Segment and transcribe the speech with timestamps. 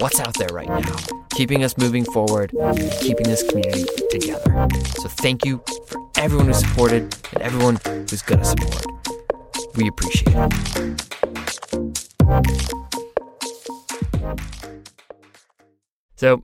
[0.00, 0.96] what's out there right now,
[1.30, 2.50] keeping us moving forward,
[3.00, 4.68] keeping this community together.
[5.00, 8.86] So thank you for everyone who supported and everyone who's going to support.
[9.74, 10.52] We appreciate it.
[16.16, 16.42] So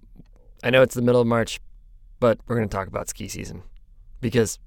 [0.62, 1.61] I know it's the middle of March,
[2.20, 3.62] but we're going to talk about ski season
[4.20, 4.58] because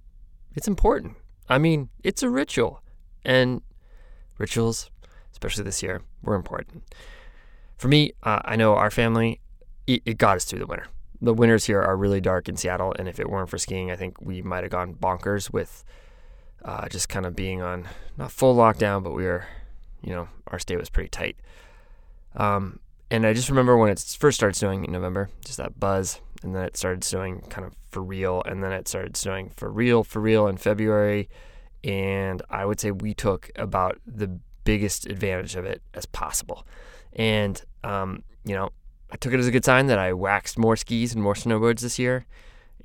[0.56, 1.16] it's important.
[1.50, 2.82] I mean, it's a ritual,
[3.24, 3.62] and
[4.38, 4.90] rituals,
[5.32, 6.84] especially this year, were important
[7.78, 9.40] for me, uh, I know our family,
[9.86, 10.88] it, it, got us through the winter.
[11.22, 13.96] The winters here are really dark in Seattle, and if it weren't for skiing, I
[13.96, 15.84] think we might have gone bonkers with
[16.66, 19.46] uh, just kind of being on not full lockdown, but we were,
[20.02, 21.38] you know, our state was pretty tight.
[22.36, 26.20] Um, and I just remember when it first started snowing in November, just that buzz,
[26.44, 29.72] and then it started snowing kind of for real, and then it started snowing for
[29.72, 31.30] real, for real in February.
[31.84, 36.68] And I would say we took about the biggest advantage of it as possible.
[37.14, 38.70] And, um, you know,
[39.12, 41.82] I took it as a good sign that I waxed more skis and more snowboards
[41.82, 42.26] this year.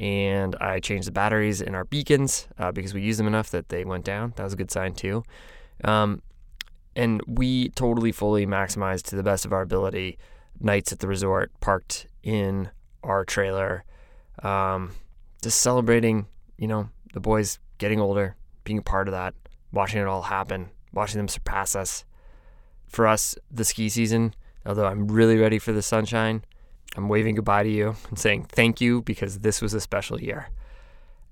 [0.00, 3.68] And I changed the batteries in our beacons uh, because we used them enough that
[3.68, 4.32] they went down.
[4.36, 5.22] That was a good sign, too.
[5.84, 6.22] Um,
[6.96, 10.18] and we totally, fully maximized to the best of our ability
[10.60, 12.70] nights at the resort, parked in
[13.02, 13.84] our trailer,
[14.42, 14.92] um,
[15.42, 19.34] just celebrating, you know, the boys getting older, being a part of that,
[19.72, 22.04] watching it all happen, watching them surpass us,
[22.92, 24.34] for us the ski season.
[24.64, 26.44] Although I'm really ready for the sunshine,
[26.96, 30.50] I'm waving goodbye to you and saying thank you because this was a special year.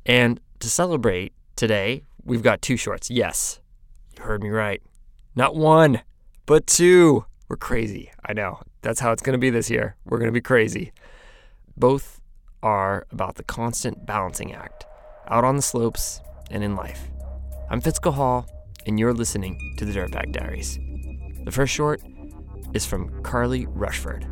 [0.04, 3.10] And to celebrate today, we've got two shorts.
[3.10, 3.60] Yes,
[4.16, 4.82] you heard me right.
[5.37, 6.00] Not one,
[6.47, 7.25] but two.
[7.48, 8.10] We're crazy.
[8.25, 8.60] I know.
[8.82, 9.97] That's how it's going to be this year.
[10.04, 10.92] We're going to be crazy.
[11.77, 12.21] Both
[12.62, 14.87] are about the constant balancing act
[15.28, 17.09] out on the slopes and in life.
[17.69, 18.47] I'm Fitz Cahall,
[18.87, 20.78] and you're listening to the Dirtbag Diaries.
[21.45, 22.03] The first short
[22.75, 24.27] is from Carly Rushford.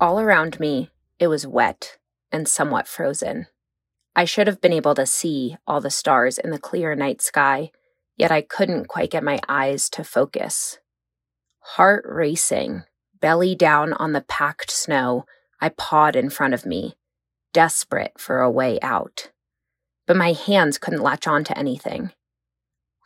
[0.00, 1.98] All around me, it was wet
[2.32, 3.48] and somewhat frozen.
[4.16, 7.70] I should have been able to see all the stars in the clear night sky,
[8.16, 10.78] yet I couldn't quite get my eyes to focus.
[11.60, 12.84] Heart racing,
[13.20, 15.26] belly down on the packed snow,
[15.60, 16.94] I pawed in front of me,
[17.52, 19.30] desperate for a way out
[20.10, 22.10] but my hands couldn't latch on to anything.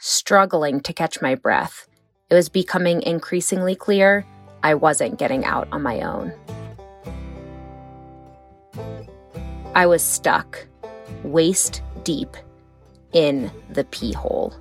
[0.00, 1.86] Struggling to catch my breath,
[2.30, 4.24] it was becoming increasingly clear
[4.62, 6.32] I wasn't getting out on my own.
[9.74, 10.66] I was stuck,
[11.24, 12.38] waist deep,
[13.12, 14.54] in the pee hole.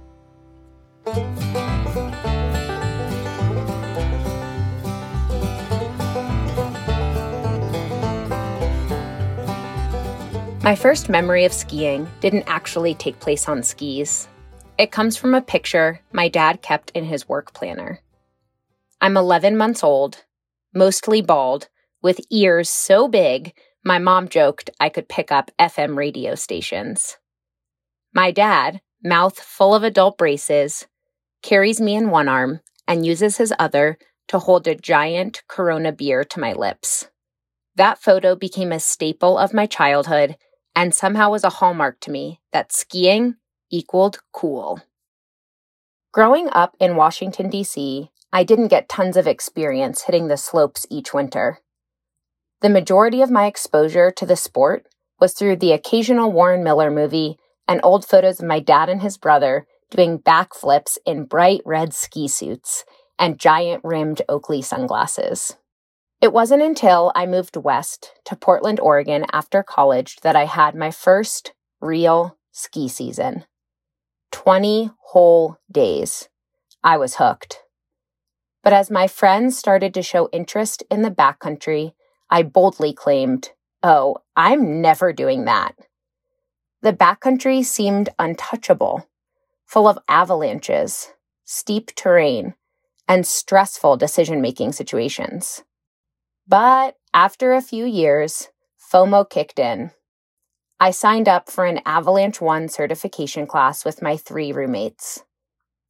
[10.63, 14.29] My first memory of skiing didn't actually take place on skis.
[14.77, 17.99] It comes from a picture my dad kept in his work planner.
[19.01, 20.23] I'm 11 months old,
[20.73, 21.67] mostly bald,
[22.01, 23.53] with ears so big
[23.83, 27.17] my mom joked I could pick up FM radio stations.
[28.13, 30.87] My dad, mouth full of adult braces,
[31.41, 33.97] carries me in one arm and uses his other
[34.29, 37.09] to hold a giant Corona beer to my lips.
[37.75, 40.37] That photo became a staple of my childhood
[40.75, 43.35] and somehow was a hallmark to me that skiing
[43.71, 44.81] equaled cool.
[46.11, 51.13] Growing up in Washington, D.C., I didn't get tons of experience hitting the slopes each
[51.13, 51.59] winter.
[52.61, 54.87] The majority of my exposure to the sport
[55.19, 57.37] was through the occasional Warren Miller movie
[57.67, 62.27] and old photos of my dad and his brother doing backflips in bright red ski
[62.27, 62.85] suits
[63.19, 65.55] and giant rimmed Oakley sunglasses.
[66.23, 70.89] It wasn't until I moved west to Portland, Oregon after college that I had my
[70.89, 73.43] first real ski season.
[74.31, 76.29] 20 whole days.
[76.81, 77.63] I was hooked.
[78.63, 81.91] But as my friends started to show interest in the backcountry,
[82.29, 83.49] I boldly claimed,
[83.83, 85.75] Oh, I'm never doing that.
[86.83, 89.09] The backcountry seemed untouchable,
[89.65, 91.11] full of avalanches,
[91.43, 92.53] steep terrain,
[93.09, 95.63] and stressful decision making situations.
[96.47, 98.49] But after a few years,
[98.91, 99.91] FOMO kicked in.
[100.79, 105.23] I signed up for an Avalanche One certification class with my three roommates.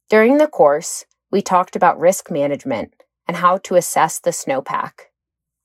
[0.08, 2.94] During the course, we talked about risk management
[3.26, 5.10] and how to assess the snowpack.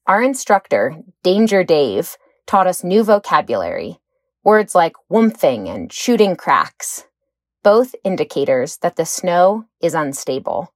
[0.08, 4.00] Our instructor, Danger Dave, taught us new vocabulary,
[4.44, 7.06] words like whomphing and shooting cracks,
[7.62, 10.74] both indicators that the snow is unstable.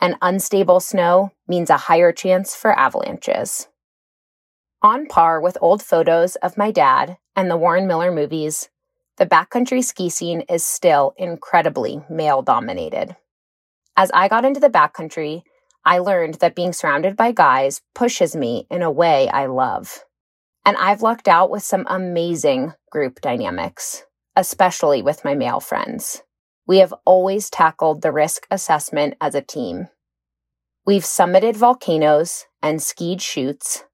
[0.00, 3.68] And unstable snow means a higher chance for avalanches.
[4.80, 8.68] On par with old photos of my dad and the Warren Miller movies,
[9.16, 13.16] the backcountry ski scene is still incredibly male dominated.
[13.96, 15.42] As I got into the backcountry,
[15.84, 20.04] I learned that being surrounded by guys pushes me in a way I love.
[20.64, 24.04] And I've lucked out with some amazing group dynamics,
[24.36, 26.22] especially with my male friends.
[26.68, 29.88] We have always tackled the risk assessment as a team.
[30.84, 33.84] We've summited volcanoes and skied chutes,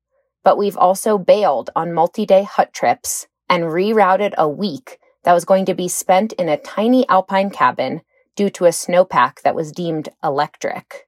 [0.42, 5.44] but we've also bailed on multi day hut trips and rerouted a week that was
[5.44, 8.02] going to be spent in a tiny alpine cabin
[8.34, 11.06] due to a snowpack that was deemed electric.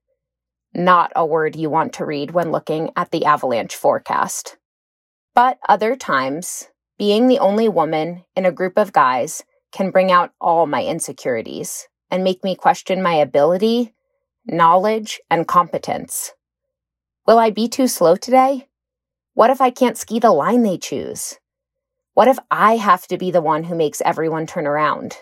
[0.72, 4.56] Not a word you want to read when looking at the avalanche forecast.
[5.34, 9.42] But other times, being the only woman in a group of guys
[9.72, 13.94] can bring out all my insecurities and make me question my ability,
[14.46, 16.32] knowledge, and competence.
[17.26, 18.68] Will I be too slow today?
[19.34, 21.38] What if I can't ski the line they choose?
[22.14, 25.18] What if I have to be the one who makes everyone turn around?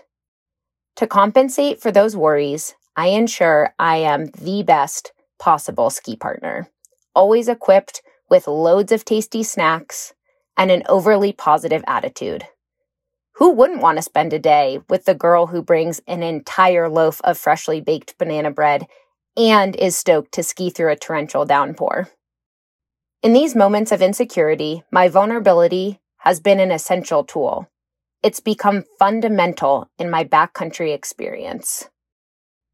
[0.97, 6.69] To compensate for those worries, I ensure I am the best possible ski partner,
[7.15, 10.13] always equipped with loads of tasty snacks
[10.57, 12.47] and an overly positive attitude.
[13.39, 17.21] Who wouldn't want to spend a day with the girl who brings an entire loaf
[17.25, 18.87] of freshly baked banana bread
[19.37, 22.09] and is stoked to ski through a torrential downpour?
[23.25, 27.69] In these moments of insecurity, my vulnerability has been an essential tool.
[28.23, 31.89] It's become fundamental in my backcountry experience.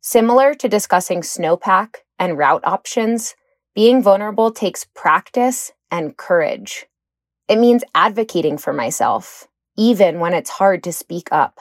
[0.02, 3.34] Similar to discussing snowpack and route options,
[3.74, 6.86] being vulnerable takes practice and courage.
[7.48, 9.48] It means advocating for myself,
[9.80, 11.58] even when it's hard to speak up.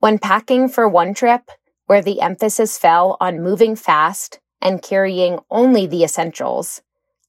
[0.00, 1.42] When packing for one trip,
[1.86, 6.82] where the emphasis fell on moving fast and carrying only the essentials,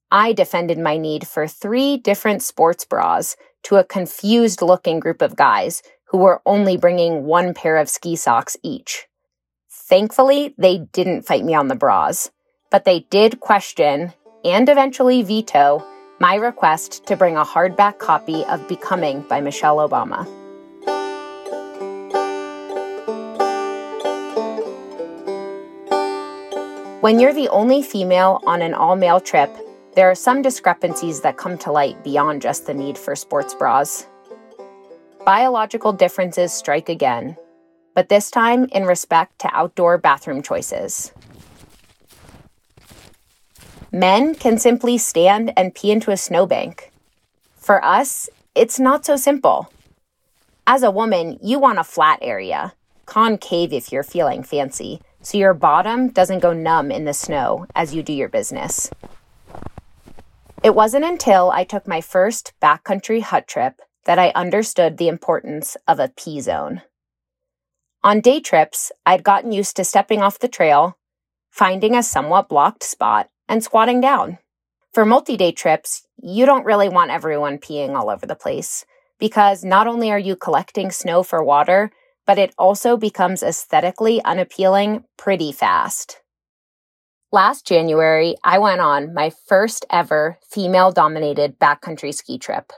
[0.10, 3.36] I defended my need for three different sports bras
[3.66, 8.16] to a confused looking group of guys who were only bringing one pair of ski
[8.16, 9.06] socks each.
[9.70, 12.32] Thankfully, they didn't fight me on the bras,
[12.72, 15.86] but they did question and eventually veto
[16.20, 20.26] my request to bring a hardback copy of Becoming by Michelle Obama.
[27.02, 29.56] When you're the only female on an all male trip,
[29.94, 34.08] there are some discrepancies that come to light beyond just the need for sports bras.
[35.24, 37.38] Biological differences strike again,
[37.94, 41.14] but this time in respect to outdoor bathroom choices.
[43.92, 46.92] Men can simply stand and pee into a snowbank.
[47.56, 49.72] For us, it's not so simple.
[50.66, 52.74] As a woman, you want a flat area,
[53.06, 57.96] concave if you're feeling fancy, so your bottom doesn't go numb in the snow as
[57.96, 58.90] you do your business.
[60.64, 65.78] It wasn't until I took my first backcountry hut trip that I understood the importance
[65.88, 66.82] of a P zone.
[68.04, 70.98] On day trips, I'd gotten used to stepping off the trail,
[71.50, 74.38] finding a somewhat blocked spot, and squatting down.
[74.94, 78.86] For multi day trips, you don't really want everyone peeing all over the place
[79.20, 81.92] because not only are you collecting snow for water,
[82.26, 86.22] but it also becomes aesthetically unappealing pretty fast.
[87.32, 92.72] Last January, I went on my first ever female dominated backcountry ski trip.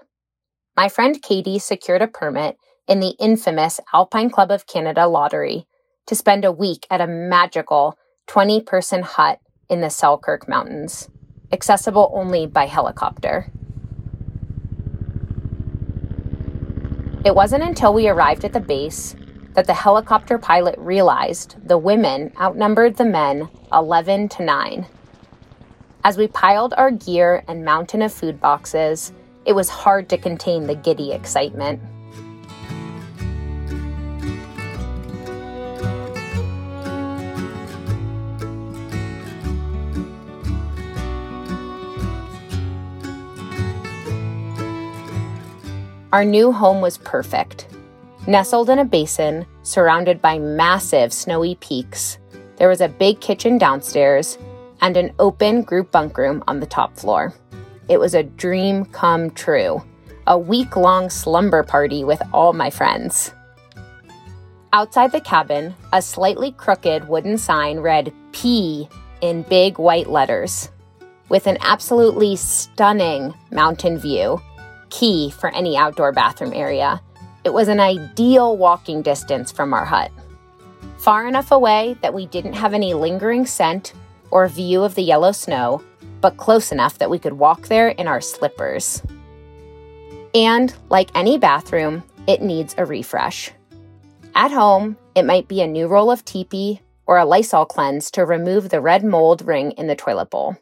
[0.76, 2.58] My friend Katie secured a permit
[2.88, 5.68] in the infamous Alpine Club of Canada lottery
[6.08, 7.98] to spend a week at a magical
[8.28, 11.10] 20 person hut in the Selkirk Mountains,
[11.52, 13.52] accessible only by helicopter.
[17.24, 19.16] It wasn't until we arrived at the base
[19.54, 24.86] that the helicopter pilot realized the women outnumbered the men 11 to 9.
[26.04, 29.12] As we piled our gear and mountain of food boxes,
[29.46, 31.82] it was hard to contain the giddy excitement.
[46.12, 47.68] Our new home was perfect.
[48.25, 52.18] Nestled in a basin, surrounded by massive snowy peaks,
[52.58, 54.39] there was a big kitchen downstairs
[54.82, 57.32] and an open group bunk room on the top floor.
[57.89, 59.84] It was a dream come true,
[60.25, 63.32] a week long slumber party with all my friends.
[64.74, 68.89] Outside the cabin, a slightly crooked wooden sign read P
[69.22, 70.72] in big white letters,
[71.30, 74.42] with an absolutely stunning mountain view
[74.89, 77.01] key for any outdoor bathroom area.
[77.43, 80.12] It was an ideal walking distance from our hut.
[80.98, 83.93] Far enough away that we didn't have any lingering scent
[84.31, 85.81] or view of the yellow snow,
[86.22, 89.01] but close enough that we could walk there in our slippers.
[90.34, 93.51] And like any bathroom, it needs a refresh.
[94.36, 98.25] At home, it might be a new roll of teepee or a Lysol cleanse to
[98.25, 100.58] remove the red mold ring in the toilet bowl.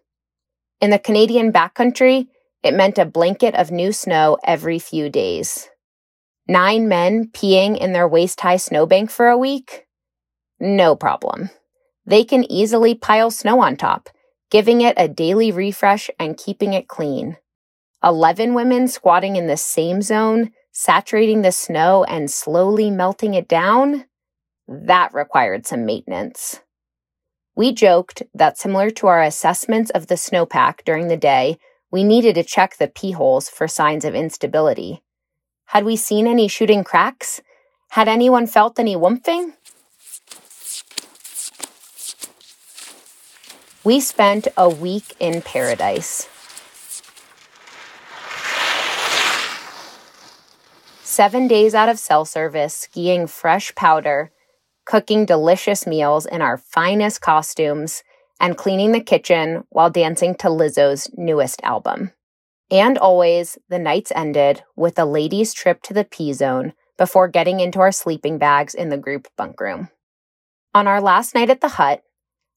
[0.79, 2.27] In the Canadian backcountry,
[2.63, 5.69] it meant a blanket of new snow every few days.
[6.47, 9.85] Nine men peeing in their waist high snowbank for a week?
[10.59, 11.49] No problem.
[12.05, 14.09] They can easily pile snow on top,
[14.49, 17.37] giving it a daily refresh and keeping it clean.
[18.03, 24.05] 11 women squatting in the same zone, saturating the snow and slowly melting it down?
[24.67, 26.61] That required some maintenance.
[27.55, 31.57] We joked that similar to our assessments of the snowpack during the day,
[31.91, 35.01] we needed to check the pee holes for signs of instability.
[35.67, 37.41] Had we seen any shooting cracks?
[37.91, 39.53] Had anyone felt any wumping?
[43.83, 46.27] We spent a week in paradise.
[51.03, 54.31] Seven days out of cell service, skiing fresh powder,
[54.85, 58.03] cooking delicious meals in our finest costumes,
[58.39, 62.11] and cleaning the kitchen while dancing to Lizzo's newest album.
[62.69, 67.59] And always, the nights ended with a ladies' trip to the P Zone before getting
[67.59, 69.89] into our sleeping bags in the group bunk room.
[70.73, 72.03] On our last night at the hut,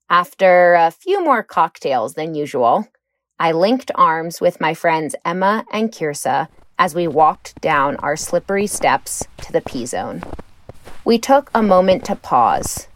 [0.09, 2.89] after a few more cocktails than usual,
[3.39, 8.67] I linked arms with my friends Emma and Kirsa as we walked down our slippery
[8.67, 10.23] steps to the P Zone.
[11.05, 12.89] We took a moment to pause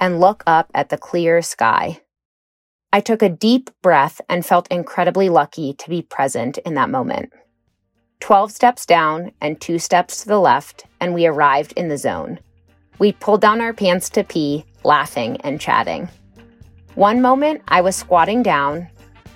[0.00, 2.00] and look up at the clear sky.
[2.92, 7.32] I took a deep breath and felt incredibly lucky to be present in that moment.
[8.20, 12.38] 12 steps down and two steps to the left, and we arrived in the zone.
[12.98, 16.08] We pulled down our pants to pee, laughing and chatting.
[16.94, 18.88] One moment, I was squatting down,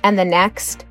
[0.03, 0.87] and the next,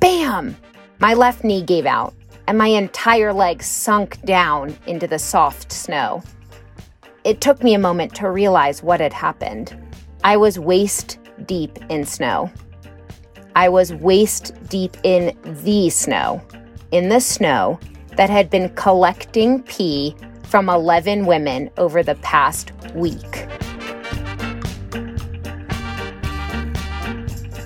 [0.00, 0.56] bam!
[1.00, 2.14] My left knee gave out,
[2.46, 6.22] and my entire leg sunk down into the soft snow.
[7.24, 9.76] It took me a moment to realize what had happened.
[10.24, 12.50] I was waist deep in snow.
[13.56, 16.40] I was waist deep in the snow,
[16.92, 17.80] in the snow
[18.16, 23.46] that had been collecting pee from 11 women over the past week.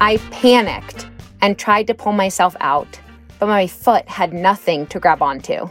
[0.01, 1.09] I panicked
[1.43, 2.99] and tried to pull myself out,
[3.39, 5.69] but my foot had nothing to grab onto.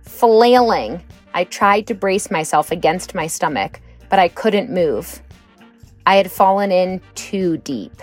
[0.00, 1.02] Flailing,
[1.34, 5.22] I tried to brace myself against my stomach, but I couldn't move.
[6.04, 7.94] I had fallen in too deep.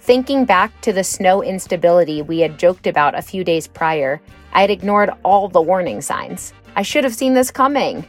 [0.00, 4.20] Thinking back to the snow instability we had joked about a few days prior,
[4.52, 6.52] I had ignored all the warning signs.
[6.74, 8.06] I should have seen this coming.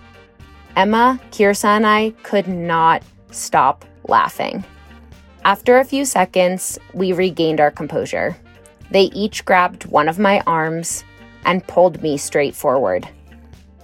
[0.76, 4.64] Emma, Kirsa, and I could not stop laughing.
[5.44, 8.38] After a few seconds, we regained our composure.
[8.92, 11.04] They each grabbed one of my arms
[11.46, 13.08] and pulled me straight forward.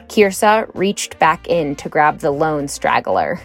[0.10, 3.40] Kirsa reached back in to grab the lone straggler,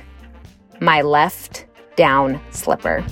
[0.80, 1.66] my left
[1.96, 3.04] down slipper.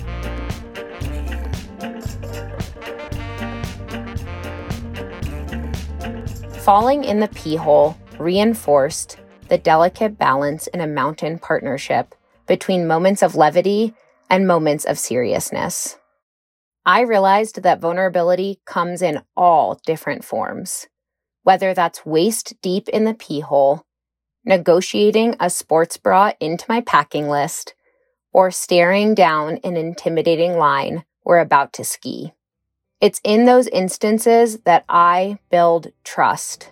[6.60, 12.14] Falling in the pee hole reinforced the delicate balance in a mountain partnership
[12.46, 13.94] between moments of levity
[14.30, 15.98] and moments of seriousness.
[16.86, 20.86] I realized that vulnerability comes in all different forms
[21.42, 23.84] whether that's waist deep in the pee hole,
[24.44, 27.74] negotiating a sports bra into my packing list,
[28.32, 32.32] or staring down an intimidating line we're about to ski.
[33.00, 36.70] It's in those instances that I build trust.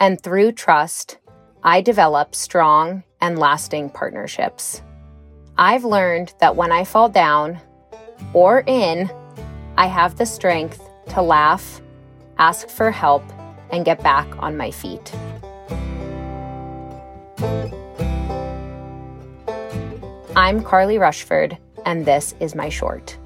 [0.00, 1.18] And through trust,
[1.62, 4.82] I develop strong and lasting partnerships.
[5.56, 7.60] I've learned that when I fall down
[8.32, 9.10] or in,
[9.76, 11.80] I have the strength to laugh,
[12.38, 13.22] ask for help,
[13.74, 15.12] and get back on my feet.
[20.36, 23.16] I'm Carly Rushford, and this is my short.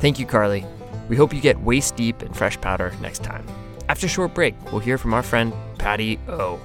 [0.00, 0.64] Thank you, Carly.
[1.08, 3.44] We hope you get waist deep in fresh powder next time.
[3.88, 6.58] After a short break, we'll hear from our friend Paddy O,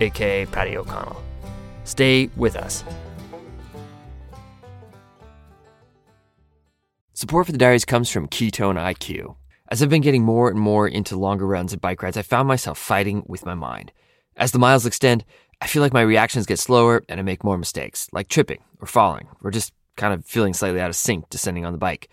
[0.00, 1.22] aka Paddy O'Connell.
[1.84, 2.84] Stay with us.
[7.14, 9.36] Support for the diaries comes from Ketone IQ.
[9.68, 12.48] As I've been getting more and more into longer runs and bike rides, I found
[12.48, 13.92] myself fighting with my mind.
[14.36, 15.24] As the miles extend,
[15.60, 18.86] I feel like my reactions get slower and I make more mistakes, like tripping or
[18.86, 22.08] falling, or just kind of feeling slightly out of sync descending on the bike.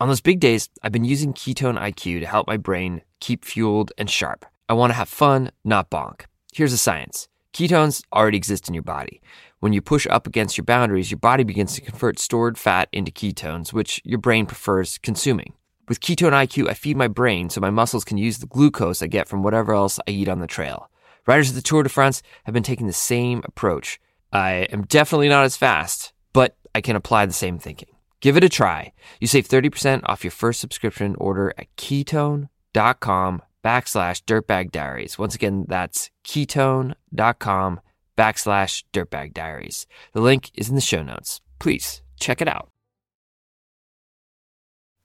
[0.00, 3.92] On those big days, I've been using Ketone IQ to help my brain keep fueled
[3.96, 4.44] and sharp.
[4.68, 6.22] I want to have fun, not bonk.
[6.52, 9.22] Here's the science ketones already exist in your body.
[9.60, 13.12] When you push up against your boundaries, your body begins to convert stored fat into
[13.12, 15.52] ketones, which your brain prefers consuming.
[15.88, 19.06] With Ketone IQ, I feed my brain so my muscles can use the glucose I
[19.06, 20.90] get from whatever else I eat on the trail.
[21.26, 24.00] Riders of the Tour de France have been taking the same approach.
[24.32, 27.93] I am definitely not as fast, but I can apply the same thinking.
[28.24, 28.94] Give it a try.
[29.20, 35.18] You save 30% off your first subscription order at ketone.com backslash dirtbag diaries.
[35.18, 37.80] Once again, that's ketone.com
[38.16, 39.86] backslash dirtbag diaries.
[40.14, 41.42] The link is in the show notes.
[41.58, 42.70] Please check it out.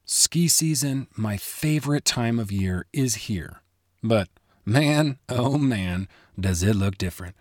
[0.06, 3.60] Ski season, my favorite time of year, is here.
[4.02, 4.30] But
[4.64, 6.08] man, oh man,
[6.40, 7.36] does it look different.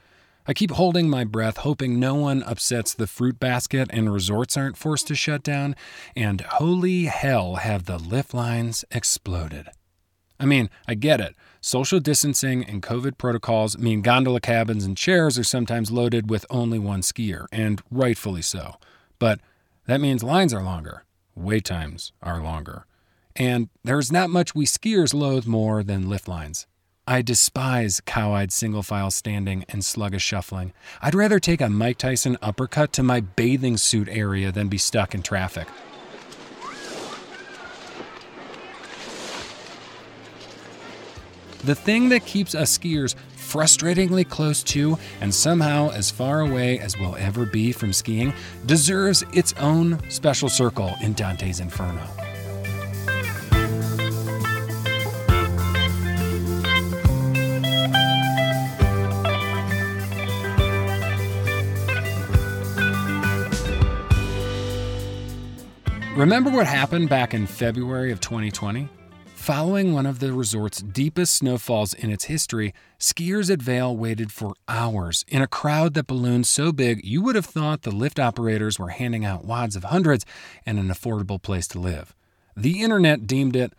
[0.49, 4.79] I keep holding my breath, hoping no one upsets the fruit basket and resorts aren't
[4.79, 5.77] forced to shut down.
[6.17, 9.69] And holy hell, have the lift lines exploded.
[10.41, 11.37] I mean, I get it.
[11.61, 16.79] Social distancing and COVID protocols mean gondola cabins and chairs are sometimes loaded with only
[16.79, 18.77] one skier, and rightfully so.
[19.19, 19.41] But
[19.87, 22.87] that means lines are longer, wait times are longer.
[23.37, 26.67] And there's not much we skiers loathe more than lift lines.
[27.09, 30.75] I despise cow eyed single file standing and sluggish shuffling.
[31.01, 35.15] I'd rather take a Mike Tyson uppercut to my bathing suit area than be stuck
[35.15, 35.67] in traffic.
[41.65, 46.99] The thing that keeps us skiers frustratingly close to and somehow as far away as
[46.99, 48.35] we'll ever be from skiing
[48.67, 52.07] deserves its own special circle in Dante's Inferno.
[66.19, 68.89] Remember what happened back in February of 2020?
[69.37, 74.55] Following one of the resort's deepest snowfalls in its history, skiers at Vail waited for
[74.67, 78.81] hours in a crowd that ballooned so big you would have thought the lift operators
[78.81, 80.27] were handing out wads of hundreds
[80.67, 82.17] and an affordable place to live.
[82.57, 83.73] The internet deemed it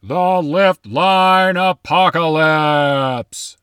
[0.00, 3.56] the lift line apocalypse.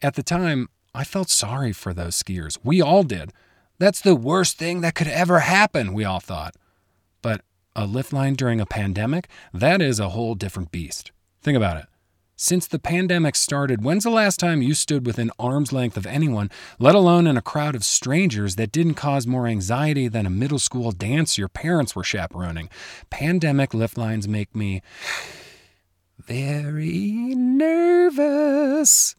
[0.00, 2.58] At the time, I felt sorry for those skiers.
[2.62, 3.32] We all did.
[3.80, 6.54] That's the worst thing that could ever happen, we all thought.
[7.76, 11.10] A lift line during a pandemic, that is a whole different beast.
[11.42, 11.86] Think about it.
[12.36, 16.50] Since the pandemic started, when's the last time you stood within arm's length of anyone,
[16.78, 20.60] let alone in a crowd of strangers that didn't cause more anxiety than a middle
[20.60, 22.70] school dance your parents were chaperoning?
[23.10, 24.80] Pandemic lift lines make me
[26.18, 29.16] very nervous.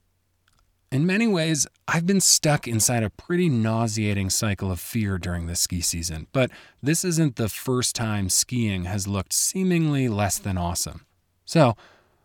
[0.96, 5.60] In many ways, I've been stuck inside a pretty nauseating cycle of fear during this
[5.60, 6.50] ski season, but
[6.82, 11.06] this isn't the first time skiing has looked seemingly less than awesome.
[11.44, 11.76] So,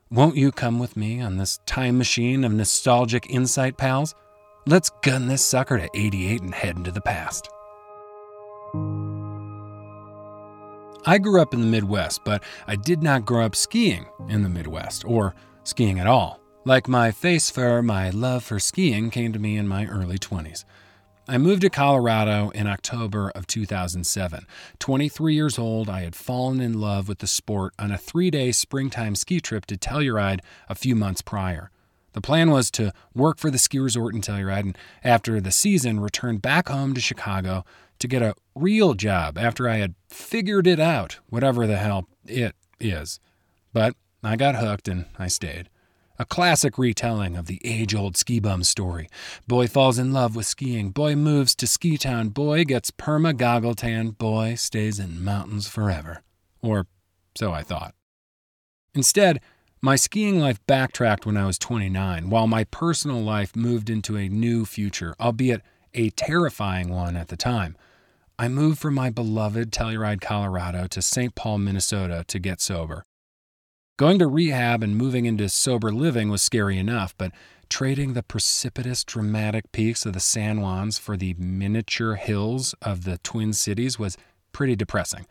[0.09, 4.15] won't you come with me on this time machine of nostalgic insight, pals?
[4.69, 7.49] Let's gun this sucker to 88 and head into the past.
[11.07, 14.49] I grew up in the Midwest, but I did not grow up skiing in the
[14.49, 16.40] Midwest, or skiing at all.
[16.67, 20.67] Like my face fur, my love for skiing came to me in my early 20s.
[21.27, 24.45] I moved to Colorado in October of 2007.
[24.79, 28.53] 23 years old, I had fallen in love with the sport on a three day
[28.53, 31.71] springtime ski trip to Telluride a few months prior.
[32.13, 35.99] The plan was to work for the ski resort in Telluride and, after the season,
[35.99, 37.65] return back home to Chicago
[38.01, 42.55] to get a real job after I had figured it out, whatever the hell it
[42.79, 43.19] is.
[43.73, 45.70] But I got hooked and I stayed.
[46.21, 49.09] A classic retelling of the age old ski bum story.
[49.49, 50.91] Boy falls in love with skiing.
[50.91, 52.29] Boy moves to Ski Town.
[52.29, 54.11] Boy gets perma goggle tan.
[54.11, 56.23] Boy stays in mountains forever.
[56.61, 56.87] Or
[57.35, 57.95] so I thought.
[58.95, 59.41] Instead,
[59.81, 64.29] my skiing life backtracked when I was 29, while my personal life moved into a
[64.29, 65.63] new future, albeit
[65.95, 67.79] a terrifying one at the time.
[68.39, 71.35] I moved from my beloved Telluride, Colorado to St.
[71.35, 73.05] Paul, Minnesota to get sober.
[74.01, 77.33] Going to rehab and moving into sober living was scary enough, but
[77.69, 83.19] trading the precipitous, dramatic peaks of the San Juans for the miniature hills of the
[83.19, 84.17] Twin Cities was
[84.53, 85.27] pretty depressing.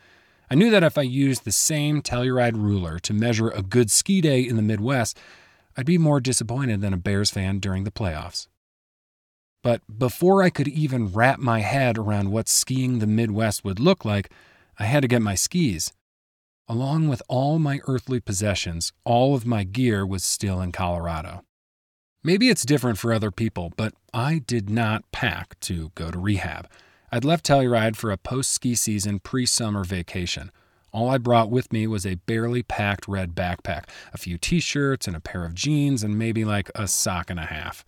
[0.51, 4.21] I knew that if I used the same Telluride ruler to measure a good ski
[4.21, 5.17] day in the Midwest,
[5.75, 8.49] I'd be more disappointed than a Bears fan during the playoffs.
[9.63, 14.05] But before I could even wrap my head around what skiing the Midwest would look
[14.05, 14.29] like,
[14.77, 15.91] I had to get my skis.
[16.71, 21.43] Along with all my earthly possessions, all of my gear was still in Colorado.
[22.23, 26.69] Maybe it's different for other people, but I did not pack to go to rehab.
[27.11, 30.51] I'd left Telluride for a post ski season pre summer vacation.
[30.93, 35.07] All I brought with me was a barely packed red backpack, a few t shirts,
[35.07, 37.83] and a pair of jeans, and maybe like a sock and a half.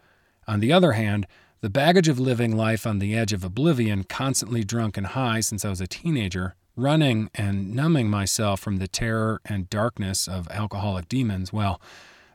[0.48, 1.28] On the other hand,
[1.60, 5.63] the baggage of living life on the edge of oblivion, constantly drunk and high since
[5.63, 11.08] I was a teenager, running and numbing myself from the terror and darkness of alcoholic
[11.08, 11.82] demons, well,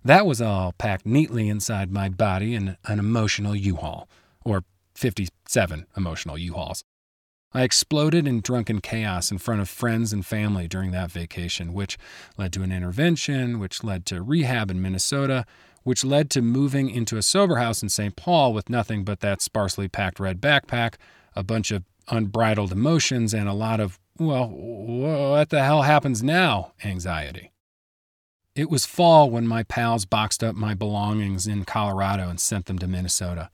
[0.04, 4.08] that was all packed neatly inside my body in an emotional U Haul,
[4.44, 4.62] or
[4.94, 6.84] 57 emotional U Hauls.
[7.52, 11.96] I exploded in drunken chaos in front of friends and family during that vacation, which
[12.36, 15.46] led to an intervention, which led to rehab in Minnesota,
[15.82, 18.14] which led to moving into a sober house in St.
[18.14, 20.96] Paul with nothing but that sparsely packed red backpack,
[21.34, 26.72] a bunch of unbridled emotions, and a lot of well, what the hell happens now?
[26.84, 27.52] Anxiety.
[28.54, 32.78] It was fall when my pals boxed up my belongings in Colorado and sent them
[32.78, 33.50] to Minnesota.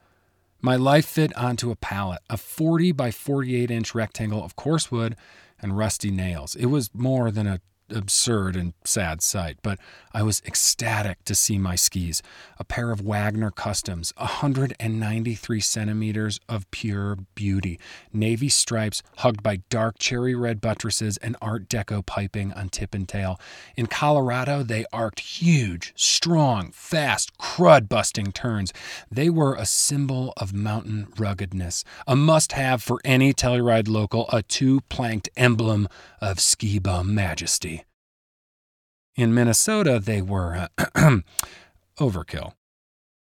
[0.61, 5.17] My life fit onto a pallet, a 40 by 48 inch rectangle of coarse wood
[5.61, 6.55] and rusty nails.
[6.55, 7.61] It was more than a
[7.93, 9.79] absurd and sad sight, but
[10.15, 12.23] I was ecstatic to see my skis.
[12.59, 17.79] A pair of Wagner Customs, 193 centimeters of pure beauty,
[18.13, 23.09] navy stripes hugged by dark cherry red buttresses and Art Deco piping on tip and
[23.09, 23.41] tail.
[23.77, 28.73] In Colorado, they arced huge, strong, fast, crud busting turns.
[29.11, 34.43] They were a symbol of mountain ruggedness, a must have for any Telluride local, a
[34.43, 35.89] two planked emblem
[36.21, 37.82] of ski bum majesty.
[39.15, 41.19] In Minnesota, they were uh,
[41.99, 42.53] overkill.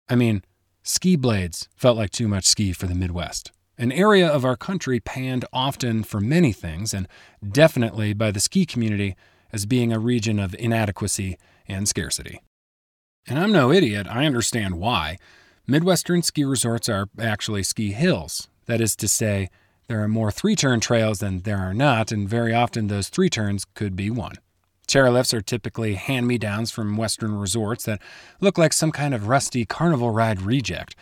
[0.10, 0.44] I mean,
[0.82, 5.00] ski blades felt like too much ski for the Midwest, an area of our country
[5.00, 7.08] panned often for many things, and
[7.48, 9.16] definitely by the ski community
[9.54, 11.38] as being a region of inadequacy
[11.68, 12.42] and scarcity.
[13.28, 15.18] And I'm no idiot, I understand why.
[15.68, 18.48] Midwestern ski resorts are actually ski hills.
[18.66, 19.50] That is to say,
[19.88, 23.30] there are more three turn trails than there are not, and very often those three
[23.30, 24.36] turns could be one.
[24.88, 28.02] Chairlifts are typically hand me downs from Western resorts that
[28.39, 30.95] look like some kind of rusty carnival ride reject.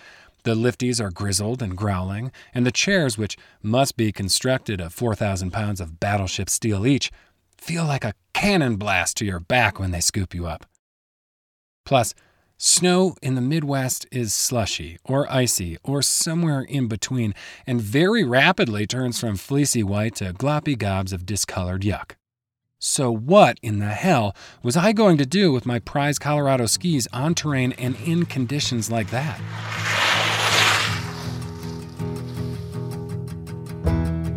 [0.44, 5.52] The lifties are grizzled and growling, and the chairs, which must be constructed of 4,000
[5.52, 7.12] pounds of battleship steel each,
[7.58, 10.66] feel like a cannon blast to your back when they scoop you up.
[11.86, 12.16] Plus,
[12.58, 17.36] snow in the Midwest is slushy or icy or somewhere in between,
[17.68, 22.14] and very rapidly turns from fleecy white to gloppy gobs of discolored yuck.
[22.88, 27.08] So, what in the hell was I going to do with my prized Colorado skis
[27.12, 29.40] on terrain and in conditions like that?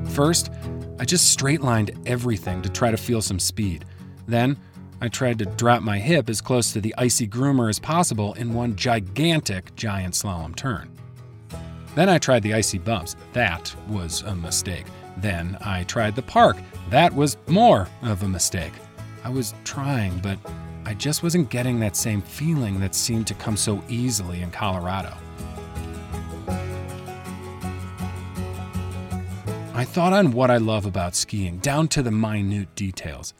[0.08, 0.50] First,
[0.98, 3.84] I just straight lined everything to try to feel some speed.
[4.26, 4.56] Then,
[5.02, 8.54] I tried to drop my hip as close to the icy groomer as possible in
[8.54, 10.90] one gigantic giant slalom turn.
[11.94, 13.14] Then I tried the icy bumps.
[13.34, 14.86] That was a mistake.
[15.20, 16.56] Then I tried the park
[16.90, 18.72] that was more of a mistake.
[19.22, 20.38] I was trying, but
[20.86, 25.14] I just wasn't getting that same feeling that seemed to come so easily in Colorado.
[29.74, 33.34] I thought on what I love about skiing, down to the minute details.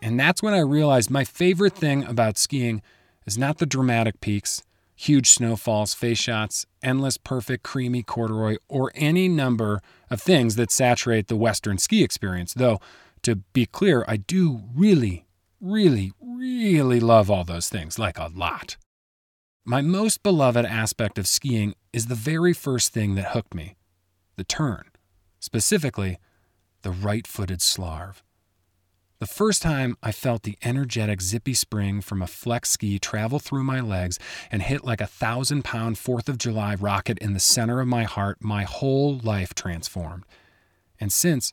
[0.00, 2.80] And that's when I realized my favorite thing about skiing
[3.26, 4.62] is not the dramatic peaks,
[4.98, 9.80] huge snowfalls, face shots, endless perfect creamy corduroy, or any number
[10.10, 12.52] of things that saturate the Western ski experience.
[12.52, 12.80] Though,
[13.22, 15.24] to be clear, I do really,
[15.60, 18.76] really, really love all those things, like a lot.
[19.64, 23.76] My most beloved aspect of skiing is the very first thing that hooked me
[24.36, 24.84] the turn,
[25.38, 26.18] specifically,
[26.82, 28.22] the right footed slarv.
[29.20, 33.64] The first time I felt the energetic zippy spring from a flex ski travel through
[33.64, 34.16] my legs
[34.48, 38.04] and hit like a thousand pound 4th of July rocket in the center of my
[38.04, 40.22] heart, my whole life transformed.
[41.00, 41.52] And since,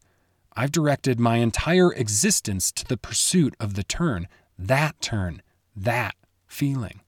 [0.56, 4.28] I've directed my entire existence to the pursuit of the turn,
[4.60, 5.41] that turn,
[5.75, 6.13] that
[6.45, 7.01] feeling.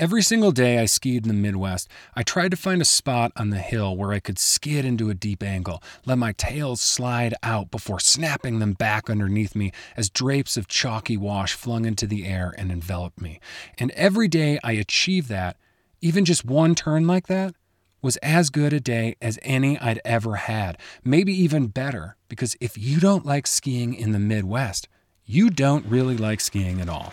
[0.00, 3.50] Every single day I skied in the Midwest, I tried to find a spot on
[3.50, 7.72] the hill where I could skid into a deep angle, let my tails slide out
[7.72, 12.54] before snapping them back underneath me as drapes of chalky wash flung into the air
[12.56, 13.40] and enveloped me.
[13.76, 15.56] And every day I achieved that,
[16.00, 17.56] even just one turn like that,
[18.00, 22.78] was as good a day as any I'd ever had, maybe even better, because if
[22.78, 24.86] you don't like skiing in the Midwest,
[25.24, 27.12] you don't really like skiing at all.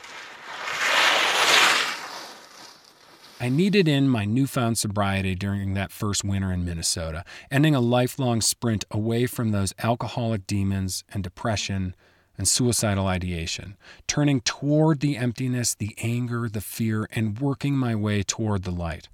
[3.38, 8.40] I needed in my newfound sobriety during that first winter in Minnesota, ending a lifelong
[8.40, 11.96] sprint away from those alcoholic demons and depression
[12.38, 13.76] and suicidal ideation,
[14.08, 19.10] turning toward the emptiness, the anger, the fear, and working my way toward the light.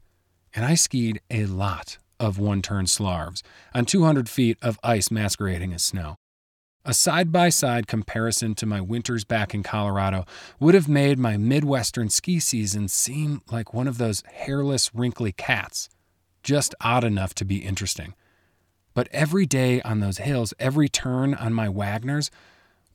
[0.53, 3.41] And I skied a lot of one turn slarves
[3.73, 6.15] on 200 feet of ice masquerading as snow.
[6.84, 10.26] A side by side comparison to my winters back in Colorado
[10.60, 15.89] would have made my Midwestern ski season seem like one of those hairless, wrinkly cats,
[16.41, 18.15] just odd enough to be interesting.
[18.96, 22.32] But every day on those hills, every turn on my Wagners,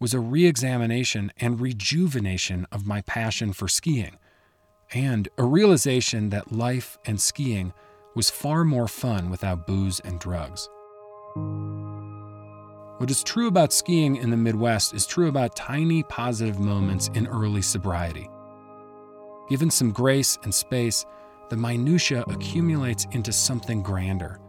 [0.00, 4.18] was a re examination and rejuvenation of my passion for skiing,
[4.92, 7.72] and a realization that life and skiing
[8.16, 10.68] was far more fun without booze and drugs.
[12.98, 17.26] What is true about skiing in the Midwest is true about tiny positive moments in
[17.26, 18.30] early sobriety.
[19.50, 21.04] Given some grace and space,
[21.50, 24.40] the minutiae accumulates into something grander.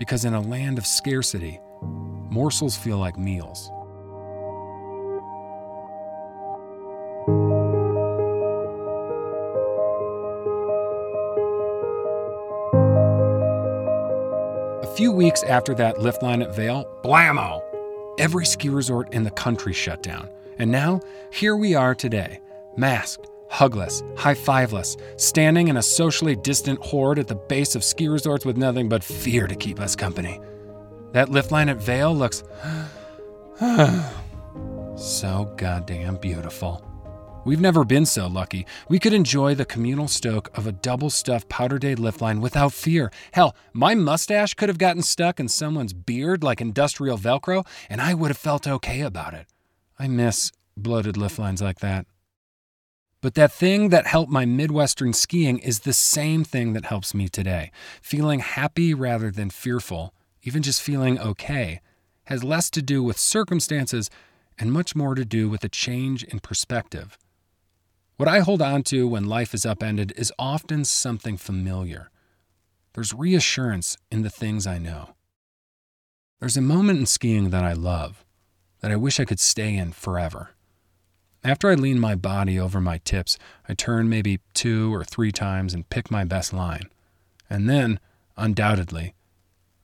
[0.00, 3.70] Because in a land of scarcity, morsels feel like meals.
[15.26, 17.60] Weeks after that lift line at Vail, blammo!
[18.16, 20.30] Every ski resort in the country shut down.
[20.60, 21.00] And now,
[21.32, 22.38] here we are today,
[22.76, 28.06] masked, hugless, high fiveless, standing in a socially distant horde at the base of ski
[28.06, 30.40] resorts with nothing but fear to keep us company.
[31.10, 32.44] That lift line at Vail looks
[34.96, 36.84] so goddamn beautiful.
[37.46, 38.66] We've never been so lucky.
[38.88, 42.72] We could enjoy the communal stoke of a double stuffed powder day lift line without
[42.72, 43.12] fear.
[43.30, 48.14] Hell, my mustache could have gotten stuck in someone's beard like industrial Velcro, and I
[48.14, 49.46] would have felt okay about it.
[49.96, 52.06] I miss bloated lift lines like that.
[53.20, 57.28] But that thing that helped my Midwestern skiing is the same thing that helps me
[57.28, 57.70] today.
[58.02, 61.80] Feeling happy rather than fearful, even just feeling okay,
[62.24, 64.10] has less to do with circumstances
[64.58, 67.16] and much more to do with a change in perspective.
[68.16, 72.10] What I hold on to when life is upended is often something familiar.
[72.94, 75.10] There's reassurance in the things I know.
[76.40, 78.24] There's a moment in skiing that I love,
[78.80, 80.50] that I wish I could stay in forever.
[81.44, 83.36] After I lean my body over my tips,
[83.68, 86.88] I turn maybe two or three times and pick my best line.
[87.50, 88.00] And then,
[88.36, 89.14] undoubtedly,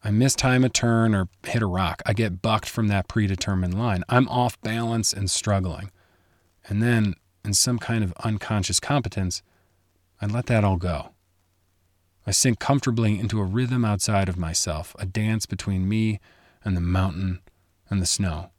[0.03, 2.03] I mistime a turn or hit a rock.
[2.07, 4.05] I get bucked from that predetermined line.
[4.09, 5.91] I'm off balance and struggling.
[6.67, 9.43] And then and some kind of unconscious competence,
[10.21, 11.11] I let that all go.
[12.27, 16.21] I sink comfortably into a rhythm outside of myself, a dance between me
[16.65, 17.41] and the mountain
[17.91, 18.51] and the snow.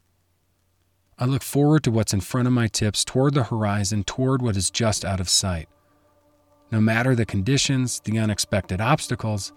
[1.18, 4.58] I look forward to what's in front of my tips, toward the horizon, toward what
[4.58, 5.70] is just out of sight.
[6.72, 9.54] No matter the conditions, the unexpected obstacles,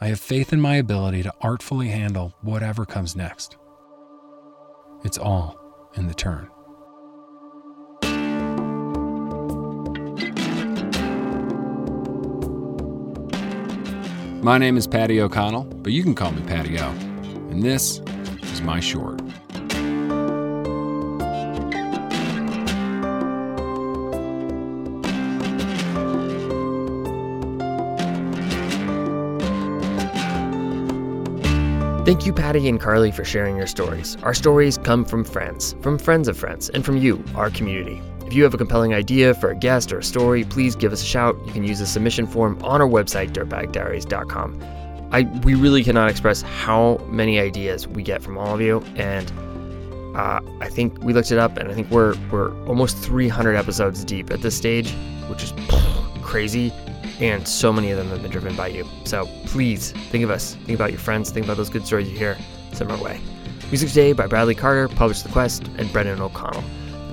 [0.00, 3.56] I have faith in my ability to artfully handle whatever comes next.
[5.04, 5.56] It's all
[5.94, 6.50] in the turn.
[14.46, 16.88] My name is Paddy O'Connell, but you can call me Paddy O.
[17.50, 18.00] And this
[18.44, 19.20] is my short.
[32.04, 34.16] Thank you, Paddy and Carly, for sharing your stories.
[34.22, 38.00] Our stories come from friends, from friends of friends, and from you, our community.
[38.36, 41.06] You have a compelling idea for a guest or a story, please give us a
[41.06, 41.38] shout.
[41.46, 45.08] You can use the submission form on our website, dirtbagdiaries.com.
[45.10, 49.32] I we really cannot express how many ideas we get from all of you, and
[50.14, 54.04] uh, I think we looked it up, and I think we're we're almost 300 episodes
[54.04, 54.90] deep at this stage,
[55.30, 55.54] which is
[56.20, 56.74] crazy,
[57.20, 58.86] and so many of them have been driven by you.
[59.04, 62.18] So please think of us, think about your friends, think about those good stories you
[62.18, 62.36] hear.
[62.74, 63.18] Send our way.
[63.70, 66.62] Music today by Bradley Carter, Publish the Quest, and Brendan O'Connell.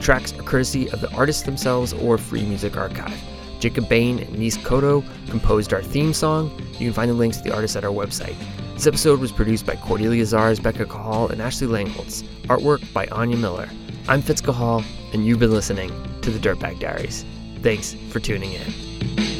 [0.03, 3.17] Tracks are courtesy of the artists themselves or Free Music Archive.
[3.61, 6.51] Jacob Bain and Nis Koto composed our theme song.
[6.73, 8.35] You can find the links to the artists at our website.
[8.73, 12.21] This episode was produced by Cordelia Zars, Becca Cahall, and Ashley Langholtz.
[12.47, 13.69] Artwork by Anya Miller.
[14.09, 15.89] I'm Fitz Cahall, and you've been listening
[16.21, 17.23] to the Dirtbag Diaries.
[17.61, 19.32] Thanks for tuning in.